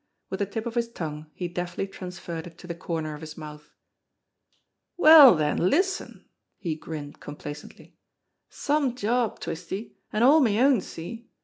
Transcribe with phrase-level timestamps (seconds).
[0.31, 3.37] With the tip of his tongue he deftly transferred it to the corner of his
[3.37, 3.69] mouth.
[4.97, 6.25] "Well, den, listen!"
[6.57, 7.95] he grinned complacently.
[8.49, 11.29] "Some job, Twisty; an' all me own see?